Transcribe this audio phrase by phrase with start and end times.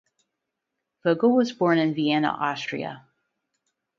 [1.03, 3.05] Vogel was born in Vienna, Austria.